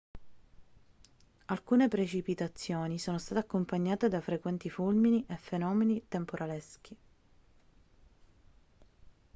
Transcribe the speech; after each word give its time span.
alcune 1.45 1.87
precipitazioni 1.87 2.97
sono 2.97 3.19
state 3.19 3.39
accompagnate 3.41 4.09
da 4.09 4.19
frequenti 4.19 4.67
fulmini 4.67 5.23
e 5.27 5.35
fenomeni 5.35 6.03
temporaleschi 6.07 6.97